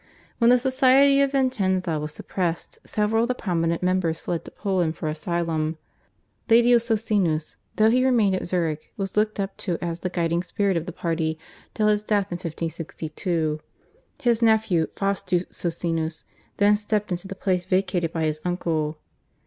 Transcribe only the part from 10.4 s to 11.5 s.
spirit of the party